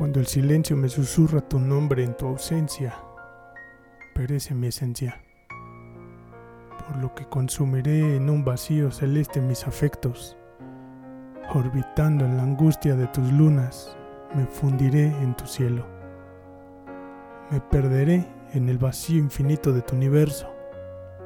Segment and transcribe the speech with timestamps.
[0.00, 2.94] Cuando el silencio me susurra tu nombre en tu ausencia,
[4.14, 5.20] perece mi esencia,
[6.78, 10.38] por lo que consumiré en un vacío celeste mis afectos,
[11.54, 13.94] orbitando en la angustia de tus lunas,
[14.34, 15.84] me fundiré en tu cielo.
[17.50, 20.50] Me perderé en el vacío infinito de tu universo,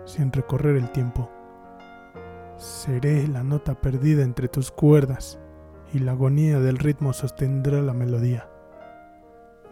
[0.05, 1.31] sin recorrer el tiempo.
[2.57, 5.39] Seré la nota perdida entre tus cuerdas
[5.93, 8.49] y la agonía del ritmo sostendrá la melodía.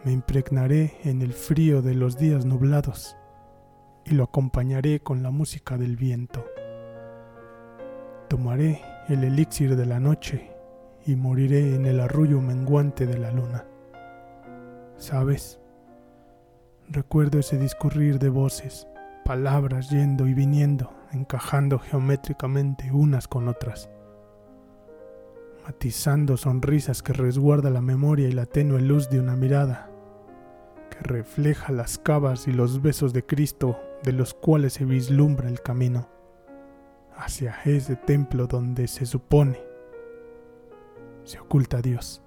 [0.05, 3.17] Me impregnaré en el frío de los días nublados
[4.05, 6.45] y lo acompañaré con la música del viento.
[8.29, 10.51] Tomaré el elixir de la noche
[11.07, 13.65] y moriré en el arrullo menguante de la luna.
[14.97, 15.61] ¿Sabes?
[16.89, 18.89] Recuerdo ese discurrir de voces,
[19.25, 23.89] palabras yendo y viniendo, encajando geométricamente unas con otras,
[25.65, 29.92] matizando sonrisas que resguarda la memoria y la tenue luz de una mirada,
[31.03, 36.09] refleja las cavas y los besos de Cristo de los cuales se vislumbra el camino
[37.17, 39.73] hacia ese templo donde se supone
[41.25, 42.23] se oculta Dios.